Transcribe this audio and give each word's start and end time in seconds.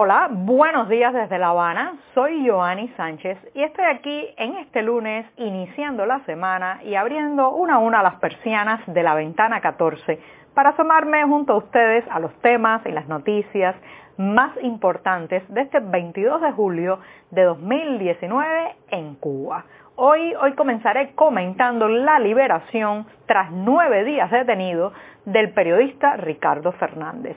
Hola, 0.00 0.28
buenos 0.30 0.88
días 0.88 1.12
desde 1.12 1.40
La 1.40 1.48
Habana. 1.48 1.96
Soy 2.14 2.48
Joanny 2.48 2.86
Sánchez 2.96 3.36
y 3.52 3.64
estoy 3.64 3.84
aquí 3.86 4.28
en 4.36 4.54
este 4.58 4.80
lunes 4.80 5.26
iniciando 5.36 6.06
la 6.06 6.20
semana 6.20 6.80
y 6.84 6.94
abriendo 6.94 7.50
una 7.50 7.74
a 7.74 7.78
una 7.78 8.00
las 8.00 8.14
persianas 8.20 8.80
de 8.86 9.02
la 9.02 9.16
ventana 9.16 9.60
14 9.60 10.20
para 10.54 10.70
asomarme 10.70 11.24
junto 11.24 11.54
a 11.54 11.56
ustedes 11.56 12.04
a 12.12 12.20
los 12.20 12.32
temas 12.42 12.80
y 12.86 12.92
las 12.92 13.08
noticias 13.08 13.74
más 14.18 14.52
importantes 14.62 15.42
de 15.52 15.62
este 15.62 15.80
22 15.80 16.42
de 16.42 16.52
julio 16.52 17.00
de 17.32 17.42
2019 17.42 18.76
en 18.90 19.16
Cuba. 19.16 19.64
Hoy, 19.96 20.32
hoy 20.40 20.52
comenzaré 20.52 21.10
comentando 21.16 21.88
la 21.88 22.20
liberación 22.20 23.04
tras 23.26 23.50
nueve 23.50 24.04
días 24.04 24.30
detenido 24.30 24.92
del 25.24 25.50
periodista 25.50 26.16
Ricardo 26.18 26.70
Fernández. 26.70 27.36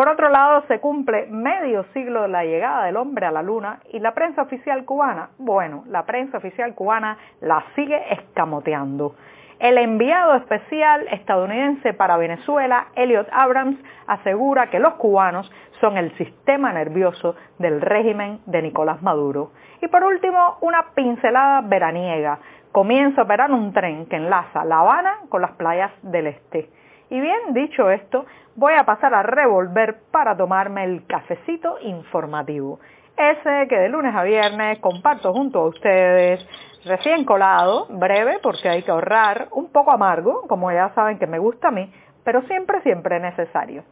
Por 0.00 0.08
otro 0.08 0.30
lado, 0.30 0.64
se 0.66 0.80
cumple 0.80 1.26
medio 1.26 1.84
siglo 1.92 2.22
de 2.22 2.28
la 2.28 2.42
llegada 2.42 2.86
del 2.86 2.96
hombre 2.96 3.26
a 3.26 3.30
la 3.30 3.42
luna 3.42 3.80
y 3.92 3.98
la 3.98 4.14
prensa 4.14 4.40
oficial 4.40 4.86
cubana, 4.86 5.28
bueno, 5.36 5.84
la 5.88 6.06
prensa 6.06 6.38
oficial 6.38 6.74
cubana 6.74 7.18
la 7.42 7.62
sigue 7.74 8.00
escamoteando. 8.10 9.14
El 9.58 9.76
enviado 9.76 10.36
especial 10.36 11.06
estadounidense 11.10 11.92
para 11.92 12.16
Venezuela, 12.16 12.86
Elliot 12.96 13.28
Abrams, 13.30 13.78
asegura 14.06 14.70
que 14.70 14.78
los 14.78 14.94
cubanos 14.94 15.52
son 15.82 15.98
el 15.98 16.16
sistema 16.16 16.72
nervioso 16.72 17.36
del 17.58 17.82
régimen 17.82 18.40
de 18.46 18.62
Nicolás 18.62 19.02
Maduro. 19.02 19.50
Y 19.82 19.88
por 19.88 20.02
último, 20.02 20.56
una 20.62 20.94
pincelada 20.94 21.60
veraniega. 21.60 22.38
Comienza 22.72 23.20
a 23.20 23.24
operar 23.24 23.52
un 23.52 23.74
tren 23.74 24.06
que 24.06 24.16
enlaza 24.16 24.64
La 24.64 24.78
Habana 24.78 25.18
con 25.28 25.42
las 25.42 25.50
playas 25.50 25.92
del 26.00 26.28
este. 26.28 26.70
Y 27.10 27.20
bien, 27.20 27.52
dicho 27.52 27.90
esto, 27.90 28.24
voy 28.54 28.74
a 28.74 28.84
pasar 28.84 29.12
a 29.14 29.22
revolver 29.22 29.98
para 30.12 30.36
tomarme 30.36 30.84
el 30.84 31.06
cafecito 31.06 31.78
informativo. 31.82 32.78
Ese 33.16 33.66
que 33.68 33.76
de 33.76 33.88
lunes 33.88 34.14
a 34.14 34.22
viernes 34.22 34.78
comparto 34.78 35.32
junto 35.32 35.58
a 35.58 35.66
ustedes, 35.66 36.46
recién 36.84 37.24
colado, 37.24 37.86
breve 37.90 38.38
porque 38.42 38.68
hay 38.68 38.82
que 38.82 38.90
ahorrar, 38.90 39.48
un 39.50 39.70
poco 39.72 39.90
amargo, 39.90 40.46
como 40.48 40.70
ya 40.70 40.90
saben 40.94 41.18
que 41.18 41.26
me 41.26 41.38
gusta 41.38 41.68
a 41.68 41.72
mí, 41.72 41.92
pero 42.24 42.42
siempre, 42.42 42.80
siempre 42.82 43.18
necesario. 43.18 43.82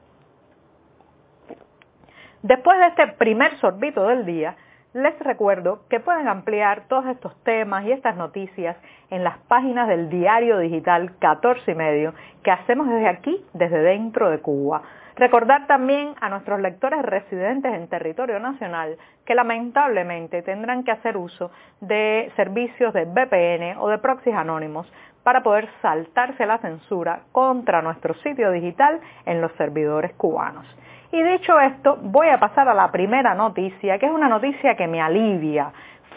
Después 2.43 2.79
de 2.79 2.87
este 2.87 3.07
primer 3.19 3.59
sorbito 3.59 4.07
del 4.07 4.25
día, 4.25 4.57
les 4.95 5.19
recuerdo 5.19 5.81
que 5.91 6.01
pueden 6.01 6.29
ampliar 6.29 6.85
todos 6.89 7.07
estos 7.07 7.35
temas 7.45 7.85
y 7.85 7.93
estas 7.93 8.17
noticias 8.17 8.77
en 9.11 9.23
las 9.23 9.39
páginas 9.41 9.87
del 9.87 10.09
diario 10.09 10.59
digital 10.59 11.13
14 11.19 11.71
y 11.71 11.75
medio 11.75 12.15
que 12.43 12.51
hacemos 12.51 12.89
desde 12.89 13.09
aquí, 13.09 13.45
desde 13.53 13.81
dentro 13.81 14.31
de 14.31 14.41
Cuba. 14.41 14.83
Recordar 15.17 15.67
también 15.67 16.15
a 16.21 16.29
nuestros 16.29 16.61
lectores 16.61 17.03
residentes 17.03 17.75
en 17.75 17.89
territorio 17.89 18.39
nacional 18.39 18.97
que 19.27 19.35
lamentablemente 19.35 20.43
tendrán 20.43 20.85
que 20.85 20.93
hacer 20.93 21.17
uso 21.17 21.51
de 21.81 22.33
servicios 22.37 22.95
de 22.95 23.05
VPN 23.05 23.79
o 23.79 23.89
de 23.89 23.99
proxies 23.99 24.37
anónimos 24.37 24.91
para 25.23 25.43
poder 25.43 25.69
saltarse 25.83 26.47
la 26.47 26.59
censura 26.59 27.25
contra 27.33 27.83
nuestro 27.83 28.15
sitio 28.15 28.51
digital 28.53 29.01
en 29.27 29.43
los 29.43 29.53
servidores 29.53 30.15
cubanos. 30.15 30.67
Y 31.11 31.23
dicho 31.23 31.59
esto, 31.59 31.99
voy 32.03 32.29
a 32.29 32.39
pasar 32.39 32.69
a 32.69 32.75
la 32.75 32.93
primera 32.93 33.35
noticia, 33.35 33.99
que 33.99 34.07
es 34.07 34.13
una 34.13 34.29
noticia 34.29 34.77
que 34.77 34.87
me 34.87 35.01
alivia. 35.01 35.73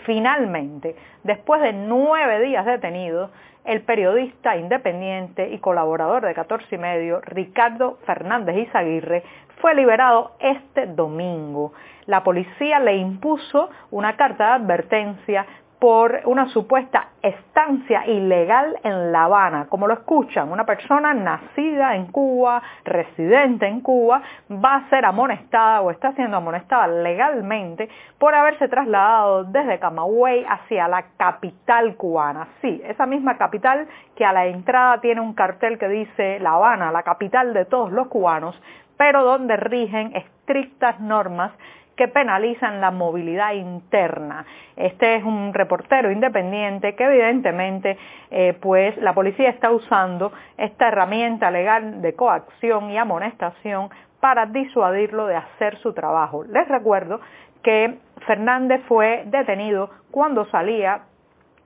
Finalmente, 0.05 0.95
después 1.23 1.61
de 1.61 1.71
nueve 1.71 2.41
días 2.41 2.65
detenido, 2.65 3.29
el 3.63 3.83
periodista 3.83 4.57
independiente 4.57 5.49
y 5.49 5.59
colaborador 5.59 6.25
de 6.25 6.33
14 6.33 6.75
y 6.75 6.77
medio, 6.77 7.21
Ricardo 7.21 7.99
Fernández 8.05 8.67
Izaguirre, 8.67 9.23
fue 9.61 9.75
liberado 9.75 10.31
este 10.39 10.87
domingo. 10.87 11.71
La 12.07 12.23
policía 12.23 12.79
le 12.79 12.95
impuso 12.95 13.69
una 13.91 14.17
carta 14.17 14.47
de 14.47 14.63
advertencia 14.63 15.45
por 15.81 16.21
una 16.25 16.47
supuesta 16.49 17.07
estancia 17.23 18.05
ilegal 18.05 18.77
en 18.83 19.11
La 19.11 19.23
Habana. 19.23 19.65
Como 19.67 19.87
lo 19.87 19.95
escuchan, 19.95 20.51
una 20.51 20.63
persona 20.63 21.11
nacida 21.15 21.95
en 21.95 22.05
Cuba, 22.11 22.61
residente 22.85 23.65
en 23.65 23.81
Cuba, 23.81 24.21
va 24.51 24.75
a 24.75 24.89
ser 24.91 25.05
amonestada 25.05 25.81
o 25.81 25.89
está 25.89 26.13
siendo 26.13 26.37
amonestada 26.37 26.85
legalmente 26.85 27.89
por 28.19 28.35
haberse 28.35 28.67
trasladado 28.67 29.45
desde 29.45 29.79
Camagüey 29.79 30.45
hacia 30.47 30.87
la 30.87 31.03
capital 31.17 31.95
cubana. 31.95 32.47
Sí, 32.61 32.79
esa 32.85 33.07
misma 33.07 33.39
capital 33.39 33.87
que 34.15 34.23
a 34.23 34.33
la 34.33 34.45
entrada 34.45 35.01
tiene 35.01 35.21
un 35.21 35.33
cartel 35.33 35.79
que 35.79 35.87
dice 35.87 36.37
La 36.41 36.51
Habana, 36.51 36.91
la 36.91 37.01
capital 37.01 37.55
de 37.55 37.65
todos 37.65 37.91
los 37.91 38.07
cubanos, 38.07 38.55
pero 38.97 39.23
donde 39.23 39.57
rigen 39.57 40.15
estrictas 40.15 40.99
normas 40.99 41.51
que 42.01 42.07
penalizan 42.07 42.81
la 42.81 42.89
movilidad 42.89 43.53
interna. 43.53 44.43
Este 44.75 45.17
es 45.17 45.23
un 45.23 45.53
reportero 45.53 46.09
independiente 46.09 46.95
que 46.95 47.03
evidentemente 47.03 47.95
eh, 48.31 48.57
pues 48.59 48.97
la 48.97 49.13
policía 49.13 49.51
está 49.51 49.69
usando 49.69 50.31
esta 50.57 50.87
herramienta 50.87 51.51
legal 51.51 52.01
de 52.01 52.15
coacción 52.15 52.89
y 52.89 52.97
amonestación 52.97 53.91
para 54.19 54.47
disuadirlo 54.47 55.27
de 55.27 55.35
hacer 55.35 55.77
su 55.77 55.93
trabajo. 55.93 56.43
Les 56.43 56.67
recuerdo 56.67 57.19
que 57.61 57.99
Fernández 58.25 58.81
fue 58.87 59.21
detenido 59.27 59.91
cuando 60.09 60.45
salía 60.45 61.01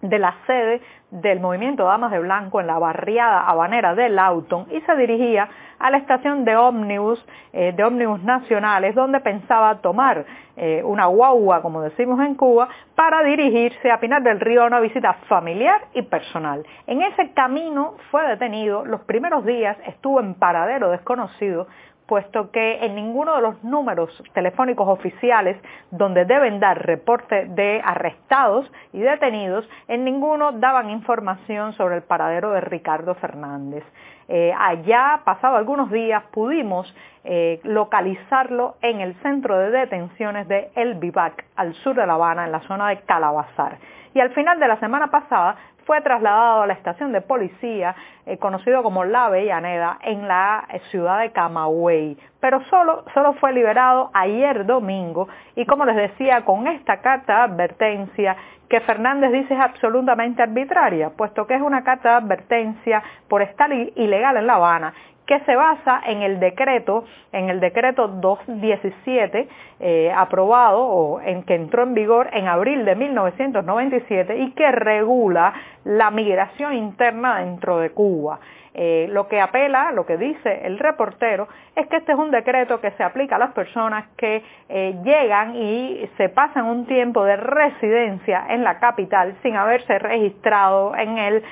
de 0.01 0.19
la 0.19 0.35
sede 0.45 0.81
del 1.11 1.39
movimiento 1.39 1.85
Damas 1.85 2.11
de 2.11 2.19
Blanco 2.19 2.59
en 2.59 2.67
la 2.67 2.77
barriada 2.77 3.41
habanera 3.47 3.95
de 3.95 4.09
Lauton 4.09 4.67
y 4.71 4.81
se 4.81 4.95
dirigía 4.95 5.49
a 5.79 5.89
la 5.89 5.97
estación 5.97 6.45
de 6.45 6.55
ómnibus, 6.55 7.23
eh, 7.53 7.73
de 7.75 7.83
ómnibus 7.83 8.23
nacionales, 8.23 8.95
donde 8.95 9.19
pensaba 9.19 9.81
tomar 9.81 10.25
eh, 10.57 10.81
una 10.83 11.05
guagua, 11.07 11.61
como 11.61 11.81
decimos 11.81 12.19
en 12.21 12.35
Cuba, 12.35 12.69
para 12.95 13.23
dirigirse 13.23 13.91
a 13.91 13.99
Pinar 13.99 14.23
del 14.23 14.39
Río 14.39 14.63
a 14.63 14.67
una 14.67 14.79
visita 14.79 15.13
familiar 15.27 15.81
y 15.93 16.01
personal. 16.03 16.65
En 16.87 17.01
ese 17.01 17.31
camino 17.33 17.95
fue 18.09 18.25
detenido, 18.27 18.85
los 18.85 19.01
primeros 19.01 19.45
días 19.45 19.77
estuvo 19.85 20.19
en 20.19 20.33
paradero 20.35 20.89
desconocido, 20.91 21.67
puesto 22.07 22.51
que 22.51 22.85
en 22.85 22.95
ninguno 22.95 23.35
de 23.35 23.41
los 23.41 23.63
números 23.63 24.09
telefónicos 24.33 24.87
oficiales 24.87 25.57
donde 25.91 26.25
deben 26.25 26.59
dar 26.59 26.85
reporte 26.85 27.45
de 27.45 27.81
arrestados 27.83 28.71
y 28.93 28.99
detenidos, 28.99 29.67
en 29.87 30.03
ninguno 30.03 30.51
daban 30.51 30.89
información 30.89 31.73
sobre 31.73 31.95
el 31.95 32.03
paradero 32.03 32.51
de 32.51 32.61
Ricardo 32.61 33.15
Fernández. 33.15 33.83
Eh, 34.27 34.53
allá, 34.57 35.21
pasado 35.23 35.55
algunos 35.55 35.91
días, 35.91 36.23
pudimos 36.31 36.93
eh, 37.23 37.59
localizarlo 37.63 38.75
en 38.81 39.01
el 39.01 39.13
centro 39.21 39.57
de 39.57 39.71
detenciones 39.71 40.47
de 40.47 40.71
El 40.75 40.95
Vivac, 40.95 41.45
al 41.55 41.73
sur 41.75 41.95
de 41.95 42.05
La 42.07 42.13
Habana, 42.13 42.45
en 42.45 42.51
la 42.51 42.61
zona 42.61 42.89
de 42.89 43.01
Calabazar. 43.01 43.77
Y 44.13 44.19
al 44.19 44.31
final 44.31 44.59
de 44.59 44.67
la 44.67 44.79
semana 44.79 45.07
pasada 45.07 45.57
fue 45.85 46.01
trasladado 46.01 46.63
a 46.63 46.67
la 46.67 46.73
estación 46.73 47.11
de 47.11 47.21
policía 47.21 47.95
eh, 48.25 48.37
conocido 48.37 48.83
como 48.83 49.05
La 49.05 49.25
Avellaneda 49.25 49.99
en 50.01 50.27
la 50.27 50.65
eh, 50.71 50.79
ciudad 50.91 51.19
de 51.19 51.31
Camagüey, 51.31 52.17
pero 52.39 52.61
solo, 52.65 53.05
solo 53.13 53.33
fue 53.35 53.53
liberado 53.53 54.09
ayer 54.13 54.65
domingo 54.65 55.27
y 55.55 55.65
como 55.65 55.85
les 55.85 55.95
decía 55.95 56.43
con 56.43 56.67
esta 56.67 57.01
carta 57.01 57.37
de 57.37 57.53
advertencia 57.53 58.35
que 58.69 58.81
Fernández 58.81 59.31
dice 59.31 59.53
es 59.53 59.59
absolutamente 59.59 60.41
arbitraria, 60.41 61.11
puesto 61.11 61.45
que 61.45 61.53
es 61.53 61.61
una 61.61 61.83
carta 61.83 62.09
de 62.09 62.15
advertencia 62.25 63.03
por 63.27 63.43
estar 63.43 63.71
ilegal 63.71 64.37
en 64.37 64.47
La 64.47 64.55
Habana 64.55 64.93
que 65.25 65.39
se 65.41 65.55
basa 65.55 66.01
en 66.05 66.21
el 66.21 66.39
decreto, 66.39 67.05
en 67.31 67.49
el 67.49 67.59
decreto 67.59 68.07
217, 68.07 69.47
eh, 69.79 70.13
aprobado 70.15 70.81
o 70.81 71.21
en 71.21 71.43
que 71.43 71.55
entró 71.55 71.83
en 71.83 71.93
vigor 71.93 72.29
en 72.33 72.47
abril 72.47 72.85
de 72.85 72.95
1997 72.95 74.37
y 74.37 74.51
que 74.51 74.71
regula 74.71 75.53
la 75.83 76.11
migración 76.11 76.73
interna 76.73 77.39
dentro 77.39 77.79
de 77.79 77.89
Cuba. 77.91 78.39
Eh, 78.77 79.07
lo 79.09 79.27
que 79.27 79.39
apela, 79.39 79.91
lo 79.91 80.05
que 80.05 80.17
dice 80.17 80.61
el 80.65 80.79
reportero, 80.79 81.47
es 81.75 81.87
que 81.87 81.97
este 81.97 82.11
es 82.13 82.17
un 82.17 82.31
decreto 82.31 82.79
que 82.79 82.91
se 82.91 83.03
aplica 83.03 83.35
a 83.35 83.39
las 83.39 83.51
personas 83.53 84.05
que 84.17 84.43
eh, 84.69 84.95
llegan 85.03 85.55
y 85.55 86.09
se 86.17 86.29
pasan 86.29 86.65
un 86.65 86.85
tiempo 86.85 87.23
de 87.25 87.37
residencia 87.37 88.45
en 88.49 88.63
la 88.63 88.79
capital 88.79 89.35
sin 89.43 89.55
haberse 89.55 89.99
registrado 89.99 90.95
en 90.95 91.17
el, 91.17 91.43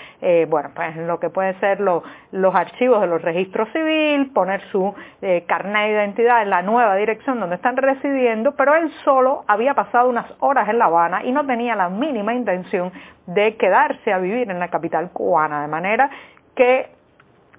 bueno, 0.47 0.71
pues 0.73 0.95
lo 0.95 1.19
que 1.19 1.29
pueden 1.29 1.59
ser 1.59 1.79
los 1.81 2.55
archivos 2.55 3.01
de 3.01 3.07
los 3.07 3.21
registros 3.21 3.33
registro 3.33 3.65
civil, 3.71 4.31
poner 4.31 4.61
su 4.71 4.93
eh, 5.21 5.43
carnet 5.47 5.87
de 5.87 5.91
identidad 5.91 6.41
en 6.41 6.49
la 6.49 6.61
nueva 6.61 6.95
dirección 6.95 7.39
donde 7.39 7.55
están 7.55 7.75
residiendo, 7.77 8.53
pero 8.55 8.75
él 8.75 8.91
solo 9.03 9.43
había 9.47 9.73
pasado 9.73 10.09
unas 10.09 10.31
horas 10.39 10.69
en 10.69 10.77
La 10.77 10.85
Habana 10.85 11.23
y 11.23 11.31
no 11.31 11.45
tenía 11.45 11.75
la 11.75 11.89
mínima 11.89 12.33
intención 12.33 12.91
de 13.27 13.55
quedarse 13.57 14.13
a 14.13 14.19
vivir 14.19 14.49
en 14.49 14.59
la 14.59 14.69
capital 14.69 15.11
cubana, 15.11 15.61
de 15.61 15.67
manera 15.67 16.09
que 16.55 16.89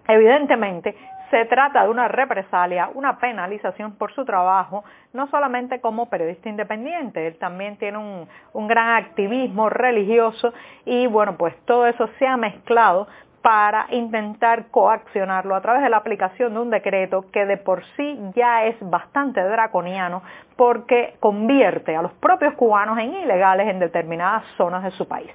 evidentemente 0.09 0.95
se 1.31 1.47
trata 1.47 1.83
de 1.83 1.89
una 1.89 2.07
represalia, 2.07 2.91
una 2.95 3.19
penalización 3.19 3.97
por 3.97 4.13
su 4.15 4.25
trabajo, 4.25 4.85
no 5.13 5.27
solamente 5.29 5.81
como 5.81 6.09
periodista 6.09 6.49
independiente, 6.49 7.27
él 7.27 7.37
también 7.39 7.77
tiene 7.77 7.99
un, 7.99 8.69
gran 8.69 9.03
activismo 9.03 9.69
religioso 9.69 10.53
y 10.85 11.09
bueno, 11.09 11.37
pues 11.37 11.57
todo 11.65 11.87
eso 11.87 12.09
se 12.21 12.27
ha 12.29 12.37
mezclado 12.37 13.09
para 13.43 13.87
intentar 13.91 14.69
coaccionarlo 14.71 15.55
a 15.55 15.61
través 15.61 15.83
de 15.83 15.91
la 15.91 15.99
aplicación 15.99 16.55
de 16.55 16.61
un 16.61 16.71
decreto 16.71 17.27
que 17.33 17.45
de 17.45 17.57
por 17.57 17.85
sí 17.97 18.19
ya 18.37 18.65
es 18.65 18.77
bastante 18.81 19.43
draconiano 19.43 20.23
porque 20.57 21.17
convierte 21.21 21.97
a 21.97 22.03
los 22.03 22.13
propios 22.13 22.55
cubanos 22.55 22.97
en 22.99 23.13
ilegales 23.13 23.69
en 23.69 23.81
determinadas 23.81 24.45
zonas 24.57 24.85
de 24.85 24.93
su 24.93 25.07
país. 25.09 25.31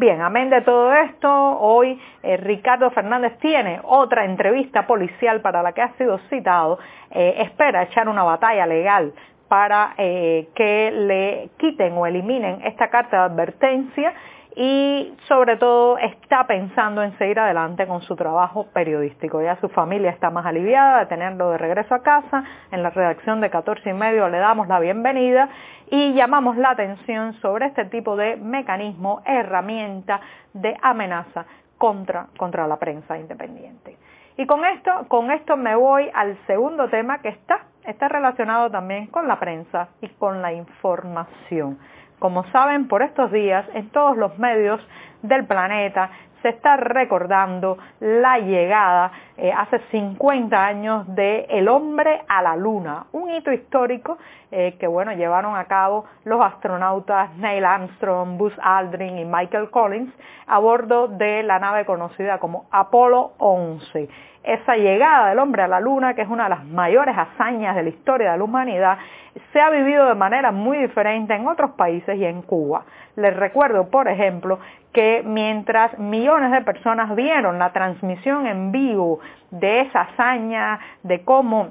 Bien, 0.00 0.20
amén 0.20 0.48
de 0.48 0.60
todo 0.60 0.92
esto, 0.94 1.28
hoy 1.58 2.00
eh, 2.22 2.36
Ricardo 2.36 2.88
Fernández 2.92 3.36
tiene 3.40 3.80
otra 3.82 4.24
entrevista 4.26 4.86
policial 4.86 5.40
para 5.40 5.60
la 5.60 5.72
que 5.72 5.82
ha 5.82 5.92
sido 5.94 6.18
citado, 6.30 6.78
eh, 7.10 7.34
espera 7.38 7.82
echar 7.82 8.08
una 8.08 8.22
batalla 8.22 8.64
legal 8.64 9.12
para 9.48 9.94
eh, 9.98 10.50
que 10.54 10.92
le 10.92 11.50
quiten 11.56 11.94
o 11.94 12.06
eliminen 12.06 12.60
esta 12.64 12.90
carta 12.90 13.16
de 13.16 13.22
advertencia 13.24 14.14
y 14.56 15.14
sobre 15.28 15.56
todo 15.56 15.98
está 15.98 16.46
pensando 16.46 17.02
en 17.02 17.16
seguir 17.18 17.38
adelante 17.38 17.86
con 17.86 18.02
su 18.02 18.16
trabajo 18.16 18.66
periodístico. 18.72 19.40
Ya 19.42 19.56
su 19.60 19.68
familia 19.68 20.10
está 20.10 20.30
más 20.30 20.46
aliviada 20.46 21.00
de 21.00 21.06
tenerlo 21.06 21.50
de 21.50 21.58
regreso 21.58 21.94
a 21.94 22.02
casa. 22.02 22.44
En 22.70 22.82
la 22.82 22.90
redacción 22.90 23.40
de 23.40 23.50
14 23.50 23.90
y 23.90 23.92
medio 23.92 24.28
le 24.28 24.38
damos 24.38 24.68
la 24.68 24.80
bienvenida 24.80 25.48
y 25.90 26.14
llamamos 26.14 26.56
la 26.56 26.70
atención 26.70 27.34
sobre 27.34 27.66
este 27.66 27.84
tipo 27.86 28.16
de 28.16 28.36
mecanismo, 28.36 29.22
herramienta 29.24 30.20
de 30.54 30.76
amenaza 30.82 31.46
contra, 31.76 32.26
contra 32.36 32.66
la 32.66 32.76
prensa 32.78 33.18
independiente. 33.18 33.96
Y 34.36 34.46
con 34.46 34.64
esto, 34.64 35.06
con 35.08 35.30
esto 35.30 35.56
me 35.56 35.74
voy 35.74 36.10
al 36.14 36.38
segundo 36.46 36.88
tema 36.88 37.20
que 37.20 37.28
está, 37.28 37.66
está 37.84 38.08
relacionado 38.08 38.70
también 38.70 39.08
con 39.08 39.26
la 39.26 39.38
prensa 39.40 39.88
y 40.00 40.08
con 40.10 40.42
la 40.42 40.52
información. 40.52 41.78
Como 42.18 42.44
saben, 42.50 42.88
por 42.88 43.02
estos 43.02 43.30
días 43.30 43.64
en 43.74 43.90
todos 43.90 44.16
los 44.16 44.38
medios 44.38 44.80
del 45.22 45.46
planeta 45.46 46.10
se 46.42 46.50
está 46.50 46.76
recordando 46.76 47.78
la 48.00 48.38
llegada 48.38 49.10
eh, 49.36 49.52
hace 49.52 49.80
50 49.90 50.64
años 50.64 51.14
de 51.14 51.46
El 51.48 51.68
hombre 51.68 52.22
a 52.28 52.42
la 52.42 52.56
luna, 52.56 53.06
un 53.12 53.30
hito 53.30 53.52
histórico 53.52 54.18
eh, 54.50 54.76
que 54.78 54.86
bueno, 54.86 55.12
llevaron 55.12 55.56
a 55.56 55.64
cabo 55.64 56.04
los 56.24 56.40
astronautas 56.40 57.34
Neil 57.36 57.64
Armstrong, 57.64 58.36
Buzz 58.36 58.54
Aldrin 58.62 59.18
y 59.18 59.24
Michael 59.24 59.70
Collins 59.70 60.12
a 60.46 60.58
bordo 60.58 61.08
de 61.08 61.42
la 61.42 61.58
nave 61.58 61.84
conocida 61.84 62.38
como 62.38 62.66
Apolo 62.70 63.32
11 63.38 64.08
esa 64.48 64.76
llegada 64.76 65.28
del 65.28 65.38
hombre 65.40 65.62
a 65.62 65.68
la 65.68 65.78
luna, 65.78 66.14
que 66.14 66.22
es 66.22 66.28
una 66.28 66.44
de 66.44 66.50
las 66.50 66.64
mayores 66.64 67.14
hazañas 67.16 67.76
de 67.76 67.82
la 67.82 67.88
historia 67.90 68.32
de 68.32 68.38
la 68.38 68.44
humanidad, 68.44 68.96
se 69.52 69.60
ha 69.60 69.70
vivido 69.70 70.06
de 70.06 70.14
manera 70.14 70.52
muy 70.52 70.78
diferente 70.78 71.34
en 71.34 71.46
otros 71.46 71.72
países 71.72 72.16
y 72.16 72.24
en 72.24 72.42
Cuba. 72.42 72.84
Les 73.16 73.34
recuerdo, 73.36 73.88
por 73.90 74.08
ejemplo, 74.08 74.58
que 74.92 75.22
mientras 75.24 75.98
millones 75.98 76.50
de 76.52 76.62
personas 76.62 77.14
vieron 77.14 77.58
la 77.58 77.72
transmisión 77.72 78.46
en 78.46 78.72
vivo 78.72 79.20
de 79.50 79.80
esa 79.82 80.02
hazaña, 80.02 80.78
de 81.02 81.24
cómo 81.24 81.68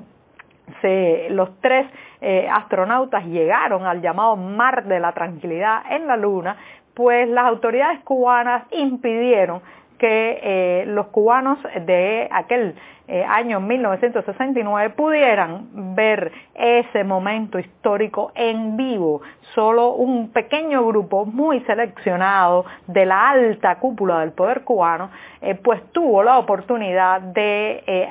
los 1.29 1.61
tres 1.61 1.87
eh, 2.21 2.47
astronautas 2.51 3.25
llegaron 3.25 3.85
al 3.85 4.01
llamado 4.01 4.35
Mar 4.35 4.83
de 4.85 4.99
la 4.99 5.13
Tranquilidad 5.13 5.81
en 5.89 6.07
la 6.07 6.17
Luna, 6.17 6.57
pues 6.93 7.29
las 7.29 7.45
autoridades 7.45 7.99
cubanas 7.99 8.63
impidieron 8.71 9.61
que 9.97 10.39
eh, 10.41 10.85
los 10.87 11.07
cubanos 11.07 11.57
de 11.85 12.27
aquel 12.31 12.75
eh, 13.07 13.23
año 13.23 13.59
1969 13.59 14.89
pudieran 14.91 15.95
ver 15.95 16.31
ese 16.53 17.03
momento 17.03 17.57
histórico 17.59 18.31
en 18.35 18.75
vivo. 18.75 19.21
Solo 19.55 19.93
un 19.93 20.31
pequeño 20.31 20.85
grupo 20.85 21.25
muy 21.25 21.61
seleccionado 21.61 22.65
de 22.87 23.05
la 23.05 23.29
alta 23.29 23.75
cúpula 23.79 24.19
del 24.19 24.31
poder 24.31 24.63
cubano 24.63 25.09
eh, 25.41 25.55
pues 25.55 25.81
tuvo 25.91 26.23
la 26.23 26.37
oportunidad 26.37 27.21
de 27.21 28.09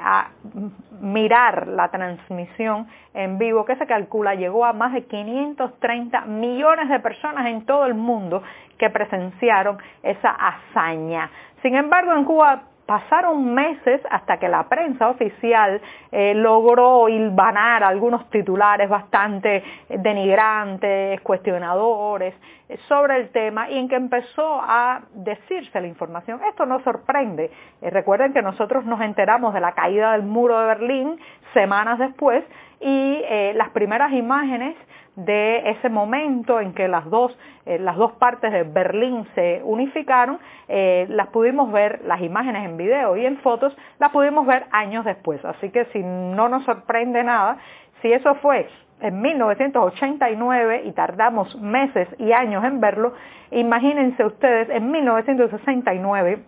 mirar 1.00 1.66
la 1.68 1.88
transmisión 1.88 2.86
en 3.14 3.38
vivo 3.38 3.64
que 3.64 3.76
se 3.76 3.86
calcula 3.86 4.34
llegó 4.34 4.64
a 4.64 4.72
más 4.72 4.92
de 4.92 5.04
530 5.04 6.22
millones 6.26 6.88
de 6.88 7.00
personas 7.00 7.46
en 7.46 7.64
todo 7.64 7.86
el 7.86 7.94
mundo 7.94 8.42
que 8.78 8.90
presenciaron 8.90 9.78
esa 10.02 10.30
hazaña. 10.30 11.30
Sin 11.62 11.74
embargo, 11.74 12.12
en 12.12 12.24
Cuba 12.24 12.62
pasaron 12.86 13.52
meses 13.52 14.00
hasta 14.10 14.38
que 14.38 14.48
la 14.48 14.68
prensa 14.68 15.08
oficial 15.08 15.80
eh, 16.12 16.34
logró 16.34 17.08
hilvanar 17.08 17.82
algunos 17.82 18.30
titulares 18.30 18.88
bastante 18.88 19.62
denigrantes, 19.88 21.20
cuestionadores 21.22 22.34
eh, 22.68 22.78
sobre 22.88 23.16
el 23.16 23.30
tema 23.30 23.68
y 23.68 23.78
en 23.78 23.88
que 23.88 23.96
empezó 23.96 24.60
a 24.62 25.02
decirse 25.12 25.80
la 25.80 25.88
información. 25.88 26.40
Esto 26.48 26.64
no 26.64 26.80
sorprende. 26.80 27.50
Eh, 27.82 27.90
recuerden 27.90 28.32
que 28.32 28.40
nosotros 28.40 28.84
nos 28.84 29.00
enteramos 29.00 29.52
de 29.52 29.60
la 29.60 29.72
caída 29.72 30.12
del 30.12 30.22
muro 30.22 30.60
de 30.60 30.66
Berlín 30.66 31.20
semanas 31.52 31.98
después 31.98 32.44
y 32.78 33.22
las 33.54 33.70
primeras 33.70 34.12
imágenes 34.12 34.76
de 35.16 35.70
ese 35.70 35.88
momento 35.88 36.60
en 36.60 36.74
que 36.74 36.88
las 36.88 37.08
dos, 37.08 37.36
eh, 37.64 37.78
las 37.78 37.96
dos 37.96 38.12
partes 38.12 38.52
de 38.52 38.64
Berlín 38.64 39.26
se 39.34 39.62
unificaron, 39.64 40.38
eh, 40.68 41.06
las 41.08 41.28
pudimos 41.28 41.72
ver, 41.72 42.02
las 42.04 42.20
imágenes 42.20 42.66
en 42.66 42.76
video 42.76 43.16
y 43.16 43.24
en 43.24 43.38
fotos, 43.38 43.74
las 43.98 44.10
pudimos 44.12 44.46
ver 44.46 44.66
años 44.72 45.04
después. 45.06 45.42
Así 45.44 45.70
que 45.70 45.86
si 45.86 46.02
no 46.02 46.48
nos 46.48 46.64
sorprende 46.64 47.24
nada, 47.24 47.56
si 48.02 48.12
eso 48.12 48.34
fue 48.36 48.68
en 49.00 49.20
1989 49.20 50.82
y 50.84 50.92
tardamos 50.92 51.58
meses 51.60 52.08
y 52.18 52.32
años 52.32 52.62
en 52.64 52.80
verlo, 52.80 53.14
imagínense 53.50 54.22
ustedes 54.22 54.68
en 54.68 54.90
1969, 54.90 56.40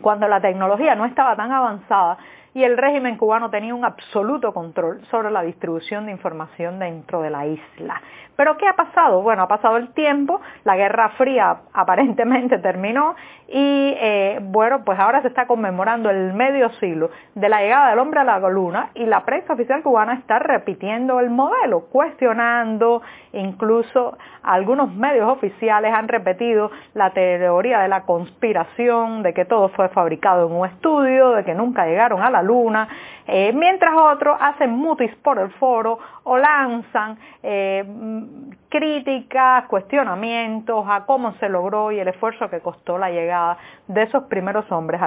cuando 0.00 0.28
la 0.28 0.40
tecnología 0.40 0.94
no 0.94 1.06
estaba 1.06 1.34
tan 1.34 1.50
avanzada, 1.50 2.18
y 2.56 2.64
el 2.64 2.78
régimen 2.78 3.18
cubano 3.18 3.50
tenía 3.50 3.74
un 3.74 3.84
absoluto 3.84 4.54
control 4.54 5.04
sobre 5.10 5.30
la 5.30 5.42
distribución 5.42 6.06
de 6.06 6.12
información 6.12 6.78
dentro 6.78 7.20
de 7.20 7.28
la 7.28 7.44
isla. 7.44 8.00
Pero 8.34 8.56
¿qué 8.56 8.66
ha 8.66 8.72
pasado? 8.72 9.20
Bueno, 9.20 9.42
ha 9.42 9.48
pasado 9.48 9.76
el 9.76 9.92
tiempo, 9.92 10.40
la 10.64 10.74
Guerra 10.74 11.10
Fría 11.18 11.58
aparentemente 11.74 12.56
terminó 12.58 13.14
y 13.48 13.94
eh, 13.98 14.40
bueno, 14.42 14.84
pues 14.84 14.98
ahora 14.98 15.20
se 15.20 15.28
está 15.28 15.46
conmemorando 15.46 16.08
el 16.08 16.32
medio 16.32 16.70
siglo 16.80 17.10
de 17.34 17.48
la 17.48 17.60
llegada 17.60 17.90
del 17.90 17.98
hombre 17.98 18.20
a 18.20 18.24
la 18.24 18.38
luna 18.48 18.90
y 18.94 19.04
la 19.04 19.24
prensa 19.26 19.52
oficial 19.52 19.82
cubana 19.82 20.14
está 20.14 20.38
repitiendo 20.38 21.20
el 21.20 21.28
modelo, 21.28 21.86
cuestionando, 21.90 23.02
incluso 23.34 24.16
algunos 24.42 24.94
medios 24.94 25.28
oficiales 25.28 25.92
han 25.94 26.08
repetido 26.08 26.70
la 26.94 27.10
teoría 27.10 27.80
de 27.80 27.88
la 27.88 28.02
conspiración, 28.04 29.22
de 29.22 29.34
que 29.34 29.44
todo 29.44 29.68
fue 29.68 29.90
fabricado 29.90 30.46
en 30.46 30.54
un 30.54 30.66
estudio, 30.66 31.32
de 31.32 31.44
que 31.44 31.54
nunca 31.54 31.84
llegaron 31.84 32.22
a 32.22 32.30
la 32.30 32.42
luna, 32.46 32.88
eh, 33.26 33.52
mientras 33.52 33.92
otros 33.96 34.36
hacen 34.40 34.70
mutis 34.70 35.14
por 35.16 35.38
el 35.38 35.50
foro 35.52 35.98
o 36.24 36.38
lanzan 36.38 37.18
eh, 37.42 37.84
críticas, 38.68 39.64
cuestionamientos 39.66 40.84
a 40.88 41.04
cómo 41.06 41.32
se 41.34 41.48
logró 41.48 41.92
y 41.92 42.00
el 42.00 42.08
esfuerzo 42.08 42.48
que 42.50 42.60
costó 42.60 42.98
la 42.98 43.10
llegada 43.10 43.58
de 43.88 44.02
esos 44.02 44.24
primeros 44.24 44.70
hombres 44.70 45.00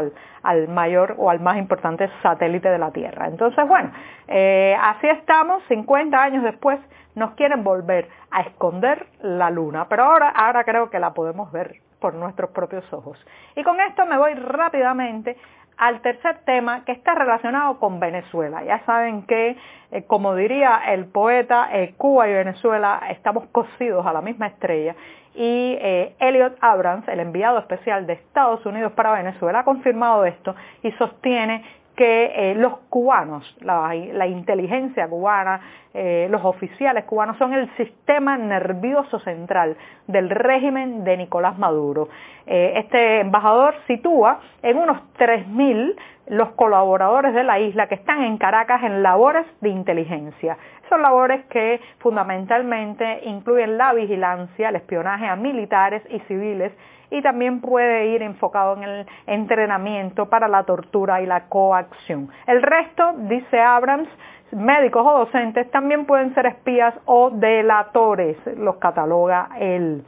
al, 0.43 0.67
mayor 0.67 1.15
o 1.17 1.29
al 1.29 1.39
más 1.39 1.57
importante 1.57 2.09
satélite 2.21 2.69
de 2.69 2.77
la 2.77 2.91
Tierra. 2.91 3.27
Entonces, 3.27 3.67
bueno, 3.67 3.91
eh, 4.27 4.75
así 4.81 5.07
estamos, 5.07 5.63
50 5.67 6.21
años 6.21 6.43
después 6.43 6.79
nos 7.15 7.31
quieren 7.31 7.63
volver 7.63 8.07
a 8.31 8.41
esconder 8.41 9.07
la 9.21 9.49
luna, 9.49 9.87
pero 9.89 10.03
ahora, 10.03 10.29
ahora 10.29 10.63
creo 10.63 10.89
que 10.89 10.99
la 10.99 11.13
podemos 11.13 11.51
ver 11.51 11.75
por 11.99 12.15
nuestros 12.15 12.49
propios 12.51 12.91
ojos. 12.93 13.23
Y 13.55 13.63
con 13.63 13.79
esto 13.81 14.05
me 14.05 14.17
voy 14.17 14.33
rápidamente 14.33 15.37
al 15.79 16.01
tercer 16.01 16.39
tema 16.45 16.83
que 16.83 16.91
está 16.91 17.15
relacionado 17.15 17.79
con 17.79 17.99
Venezuela. 17.99 18.63
Ya 18.63 18.83
saben 18.85 19.23
que, 19.23 19.55
eh, 19.91 20.03
como 20.03 20.35
diría 20.35 20.81
el 20.89 21.05
poeta, 21.05 21.69
eh, 21.71 21.93
Cuba 21.97 22.27
y 22.27 22.33
Venezuela 22.33 23.01
estamos 23.09 23.45
cosidos 23.53 24.05
a 24.05 24.11
la 24.11 24.21
misma 24.21 24.47
estrella 24.47 24.95
y 25.33 25.77
eh, 25.79 26.15
Elliot 26.19 26.57
Abrams, 26.59 27.07
el 27.07 27.21
enviado 27.21 27.59
especial 27.59 28.05
de 28.07 28.13
Estados 28.13 28.65
Unidos 28.65 28.91
para 28.91 29.13
Venezuela, 29.13 29.59
ha 29.59 29.63
confirmado 29.63 30.25
esto 30.25 30.53
y 30.83 30.91
sostiene 30.93 31.63
que 31.99 32.51
eh, 32.51 32.55
los 32.55 32.77
cubanos, 32.87 33.43
la, 33.59 34.25
inteligencia 34.25 35.09
cubana, 35.09 35.59
eh, 35.93 36.29
los 36.31 36.45
oficiales 36.45 37.03
cubanos 37.03 37.37
son 37.37 37.53
el 37.53 37.69
sistema 37.75 38.37
nervioso 38.37 39.19
central 39.19 39.75
del 40.07 40.29
régimen 40.29 41.03
de 41.03 41.17
Nicolás 41.17 41.57
Maduro. 41.57 42.07
Eh, 42.47 42.75
este 42.77 43.19
embajador 43.19 43.75
sitúa 43.85 44.39
en 44.61 44.77
unos 44.77 45.01
3.000 45.17 45.93
los 46.29 46.51
colaboradores 46.51 47.33
de 47.33 47.43
la 47.43 47.59
isla 47.59 47.87
que 47.87 47.95
están 47.95 48.23
en 48.23 48.37
Caracas 48.37 48.83
en 48.83 49.03
labores 49.03 49.45
de 49.61 49.69
inteligencia. 49.69 50.57
Son 50.87 51.01
labores 51.01 51.43
que 51.47 51.81
fundamentalmente 51.99 53.21
incluyen 53.25 53.77
la 53.77 53.93
vigilancia, 53.93 54.69
el 54.69 54.75
espionaje 54.75 55.27
a 55.27 55.35
militares 55.35 56.03
y 56.09 56.19
civiles 56.21 56.71
y 57.11 57.21
también 57.23 57.59
puede 57.61 58.07
ir 58.07 58.21
enfocado 58.21 58.77
en 58.77 58.83
el 58.83 59.07
entrenamiento 59.25 60.27
para 60.27 60.47
la 60.47 60.63
tortura 60.63 61.21
y 61.21 61.25
la 61.25 61.45
coacción. 61.45 62.29
El 62.45 62.61
resto, 62.61 63.13
dice 63.17 63.59
Abrams, 63.59 64.07
médicos 64.51 65.05
o 65.05 65.19
docentes 65.19 65.69
también 65.71 66.05
pueden 66.05 66.33
ser 66.35 66.45
espías 66.45 66.93
o 67.05 67.31
delatores, 67.31 68.37
los 68.55 68.77
cataloga 68.77 69.49
él 69.59 70.03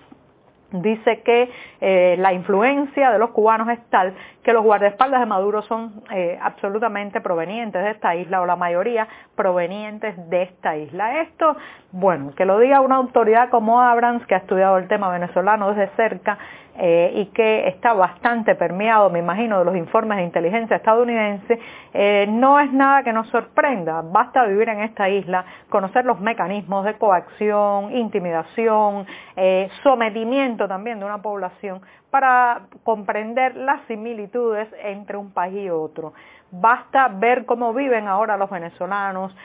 dice 0.72 1.22
que 1.22 1.52
eh, 1.82 2.16
la 2.20 2.34
influencia 2.34 3.12
de 3.12 3.20
los 3.20 3.32
cubanos 3.32 3.70
es 3.70 3.80
tal 3.90 4.14
que 4.44 4.54
los 4.54 4.64
guardaespaldas 4.64 5.20
de 5.20 5.26
Maduro 5.26 5.62
son 5.64 6.04
eh, 6.12 6.40
absolutamente 6.42 7.22
provenientes 7.22 7.84
de 7.84 7.92
esta 7.92 8.16
isla 8.16 8.42
o 8.42 8.46
la 8.46 8.56
mayoría 8.56 9.08
provenientes 9.36 10.16
de 10.30 10.44
esta 10.44 10.76
isla. 10.78 11.22
Esto, 11.22 11.56
bueno, 11.92 12.34
que 12.36 12.46
lo 12.46 12.60
diga 12.60 12.82
una 12.82 12.96
autoridad 12.96 13.50
como 13.50 13.82
Abrams 13.82 14.26
que 14.26 14.36
ha 14.36 14.40
estudiado 14.40 14.78
el 14.78 14.88
tema 14.88 15.10
venezolano 15.10 15.74
desde 15.74 15.96
cerca 15.96 16.38
eh, 16.84 17.14
y 17.16 17.26
que 17.28 17.68
está 17.68 17.94
bastante 17.94 18.56
permeado, 18.56 19.12
me 19.12 19.20
imagino, 19.20 19.60
de 19.60 19.66
los 19.66 19.76
informes 19.76 20.18
de 20.18 20.24
inteligencia 20.24 20.78
estadounidense, 20.78 21.60
eh, 21.94 22.26
no 22.28 22.60
es 22.60 22.74
nada 22.74 23.04
que 23.04 23.14
nos 23.14 23.28
sorprenda. 23.30 24.02
Basta 24.02 24.44
vivir 24.46 24.68
en 24.68 24.80
esta 24.80 25.08
isla, 25.08 25.46
conocer 25.70 26.06
los 26.06 26.20
mecanismos 26.20 26.84
de 26.86 26.96
coacción, 26.96 27.96
intimidación, 27.96 29.06
eh, 29.36 29.70
sometimiento 29.84 30.68
también 30.68 30.98
de 30.98 31.06
una 31.06 31.22
población 31.22 31.82
para 32.10 32.62
comprender 32.84 33.56
las 33.58 33.82
similitudes 33.88 34.68
entre 34.84 35.18
un 35.18 35.32
país 35.32 35.66
y 35.66 35.70
otro. 35.70 36.14
Basta 36.52 37.08
ver 37.08 37.46
cómo 37.46 37.74
viven 37.74 38.08
ahora 38.08 38.38
los 38.38 38.50
venezolanos, 38.50 39.36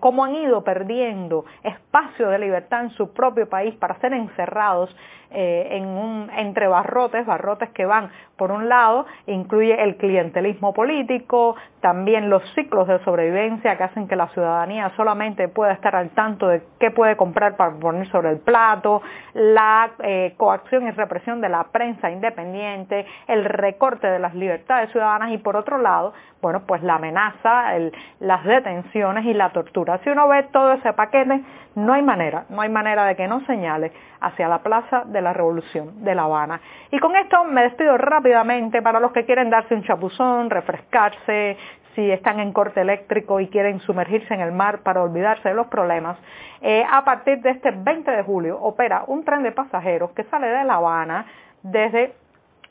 cómo 0.00 0.24
han 0.24 0.34
ido 0.34 0.64
perdiendo 0.64 1.44
espacio 1.62 2.28
de 2.28 2.38
libertad 2.38 2.82
en 2.82 2.90
su 2.90 3.12
propio 3.12 3.48
país 3.48 3.74
para 3.76 3.98
ser 4.00 4.12
encerrados 4.12 4.94
eh, 5.30 5.68
en 5.72 5.84
un, 5.84 6.30
entre 6.34 6.68
barrotes, 6.68 7.26
barrotes 7.26 7.68
que 7.70 7.84
van, 7.84 8.10
por 8.38 8.50
un 8.50 8.66
lado, 8.66 9.04
incluye 9.26 9.82
el 9.82 9.96
clientelismo 9.96 10.72
político, 10.72 11.54
también 11.82 12.30
los 12.30 12.42
ciclos 12.54 12.88
de 12.88 12.98
sobrevivencia 13.04 13.76
que 13.76 13.84
hacen 13.84 14.08
que 14.08 14.16
la 14.16 14.28
ciudadanía 14.28 14.90
solamente 14.96 15.48
pueda 15.48 15.72
estar 15.72 15.94
al 15.94 16.10
tanto 16.10 16.48
de 16.48 16.62
qué 16.80 16.90
puede 16.90 17.18
comprar 17.18 17.56
para 17.56 17.72
poner 17.74 18.08
sobre 18.08 18.30
el 18.30 18.38
plato, 18.38 19.02
la 19.34 19.90
eh, 20.02 20.32
coacción 20.38 20.86
y 20.86 20.92
represión 20.92 21.42
de 21.42 21.50
la 21.50 21.64
prensa 21.64 22.10
independiente, 22.10 23.04
el 23.26 23.44
recorte 23.44 24.06
de 24.06 24.18
las 24.18 24.34
libertades 24.34 24.90
ciudadanas 24.92 25.30
y 25.32 25.38
por 25.38 25.56
otro 25.56 25.76
lado, 25.76 26.14
bueno, 26.48 26.62
pues 26.66 26.82
la 26.82 26.94
amenaza, 26.94 27.74
las 28.20 28.42
detenciones 28.42 29.26
y 29.26 29.34
la 29.34 29.50
tortura. 29.50 30.00
Si 30.02 30.08
uno 30.08 30.26
ve 30.28 30.44
todo 30.44 30.72
ese 30.72 30.94
paquete, 30.94 31.42
no 31.74 31.92
hay 31.92 32.00
manera, 32.00 32.46
no 32.48 32.62
hay 32.62 32.70
manera 32.70 33.04
de 33.04 33.16
que 33.16 33.28
no 33.28 33.44
señale 33.44 33.92
hacia 34.22 34.48
la 34.48 34.60
Plaza 34.60 35.02
de 35.04 35.20
la 35.20 35.34
Revolución 35.34 36.02
de 36.02 36.14
La 36.14 36.22
Habana. 36.22 36.58
Y 36.90 36.98
con 37.00 37.14
esto 37.16 37.44
me 37.44 37.64
despido 37.64 37.98
rápidamente 37.98 38.80
para 38.80 38.98
los 38.98 39.12
que 39.12 39.26
quieren 39.26 39.50
darse 39.50 39.74
un 39.74 39.82
chapuzón, 39.82 40.48
refrescarse, 40.48 41.58
si 41.94 42.10
están 42.10 42.40
en 42.40 42.54
corte 42.54 42.80
eléctrico 42.80 43.40
y 43.40 43.48
quieren 43.48 43.80
sumergirse 43.80 44.32
en 44.32 44.40
el 44.40 44.52
mar 44.52 44.78
para 44.78 45.02
olvidarse 45.02 45.50
de 45.50 45.54
los 45.54 45.66
problemas. 45.66 46.16
Eh, 46.62 46.82
a 46.90 47.04
partir 47.04 47.42
de 47.42 47.50
este 47.50 47.72
20 47.72 48.10
de 48.10 48.22
julio 48.22 48.58
opera 48.58 49.04
un 49.06 49.22
tren 49.22 49.42
de 49.42 49.52
pasajeros 49.52 50.12
que 50.12 50.24
sale 50.24 50.46
de 50.46 50.64
La 50.64 50.76
Habana 50.76 51.26
desde 51.62 52.14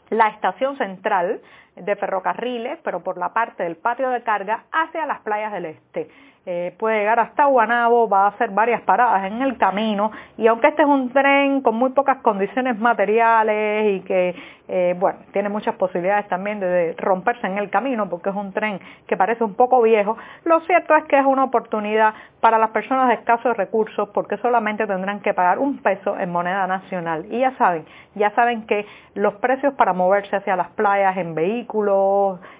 la 0.10 0.30
estación 0.30 0.78
central 0.78 1.42
de 1.82 1.96
ferrocarriles, 1.96 2.80
pero 2.84 3.04
por 3.04 3.18
la 3.18 3.34
parte 3.34 3.64
del 3.64 3.78
patio 3.78 4.10
de 4.10 4.22
carga 4.24 4.66
hacia 4.72 5.06
las 5.06 5.20
playas 5.22 5.54
del 5.54 5.66
este. 5.66 6.10
Eh, 6.50 6.74
puede 6.80 7.00
llegar 7.00 7.20
hasta 7.20 7.44
Guanabo, 7.44 8.08
va 8.08 8.24
a 8.24 8.28
hacer 8.30 8.52
varias 8.52 8.80
paradas 8.84 9.26
en 9.26 9.42
el 9.42 9.58
camino 9.58 10.12
y 10.38 10.48
aunque 10.48 10.70
este 10.70 10.84
es 10.84 10.88
un 10.88 11.12
tren 11.12 11.60
con 11.60 11.76
muy 11.76 11.90
pocas 11.90 12.20
condiciones 12.20 12.80
materiales 12.80 13.98
y 13.98 14.00
que 14.06 14.34
eh, 14.70 14.96
bueno, 14.98 15.20
tiene 15.32 15.50
muchas 15.50 15.76
posibilidades 15.76 16.28
también 16.28 16.60
de 16.60 16.94
romperse 16.98 17.48
en 17.48 17.58
el 17.58 17.70
camino 17.70 18.10
porque 18.10 18.30
es 18.30 18.36
un 18.36 18.52
tren 18.52 18.80
que 19.08 19.18
parece 19.18 19.44
un 19.44 19.56
poco 19.56 19.82
viejo. 19.82 20.18
Lo 20.46 20.62
cierto 20.62 20.96
es 20.96 21.04
que 21.06 21.18
es 21.18 21.26
una 21.26 21.44
oportunidad 21.46 22.14
para 22.40 22.58
las 22.58 22.72
personas 22.72 23.10
de 23.10 23.16
escasos 23.16 23.56
recursos 23.56 24.10
porque 24.14 24.38
solamente 24.38 24.86
tendrán 24.86 25.22
que 25.22 25.34
pagar 25.34 25.60
un 25.60 25.80
peso 25.80 26.18
en 26.18 26.32
moneda 26.32 26.68
nacional. 26.68 27.26
Y 27.30 27.40
ya 27.40 27.58
saben, 27.58 27.86
ya 28.16 28.32
saben 28.32 28.66
que 28.68 28.86
los 29.16 29.34
precios 29.36 29.74
para 29.74 29.94
moverse 29.94 30.36
hacia 30.36 30.56
las 30.56 30.70
playas 30.70 31.16
en 31.18 31.34
vehículos, 31.34 31.67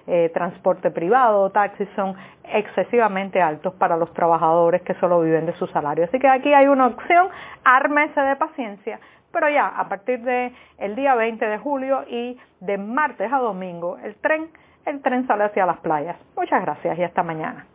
eh, 0.06 0.30
transporte 0.32 0.90
privado, 0.90 1.50
taxis 1.50 1.88
son 1.96 2.14
excesivamente 2.44 3.40
altos 3.40 3.74
para 3.74 3.96
los 3.96 4.12
trabajadores 4.12 4.82
que 4.82 4.94
solo 4.94 5.20
viven 5.20 5.46
de 5.46 5.54
su 5.54 5.66
salario. 5.68 6.04
Así 6.04 6.18
que 6.18 6.28
aquí 6.28 6.52
hay 6.52 6.66
una 6.66 6.86
opción, 6.86 7.28
ármese 7.64 8.20
de 8.20 8.36
paciencia 8.36 9.00
pero 9.32 9.48
ya 9.50 9.66
a 9.66 9.88
partir 9.88 10.20
del 10.22 10.96
día 10.96 11.14
20 11.14 11.44
de 11.46 11.58
julio 11.58 12.04
y 12.08 12.38
de 12.60 12.78
martes 12.78 13.32
a 13.32 13.38
domingo 13.38 13.98
el 14.02 14.16
tren, 14.16 14.48
el 14.86 15.02
tren 15.02 15.26
sale 15.26 15.44
hacia 15.44 15.66
las 15.66 15.78
playas. 15.78 16.16
Muchas 16.36 16.62
gracias 16.62 16.98
y 16.98 17.02
hasta 17.02 17.22
mañana. 17.22 17.66